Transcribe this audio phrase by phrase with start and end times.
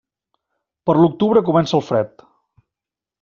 [0.89, 2.25] Per l'octubre comença el fred.